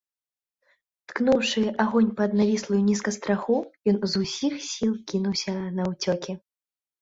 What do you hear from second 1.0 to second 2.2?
Ткнуўшы агонь